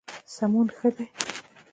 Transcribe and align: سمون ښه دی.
سمون 0.35 0.67
ښه 0.77 0.89
دی. 0.95 1.05